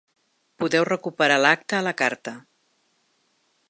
Podeu 0.63 0.85
recuperar 0.89 1.37
l’acte 1.43 1.79
a 1.81 1.85
la 1.91 1.95
carta. 2.03 2.37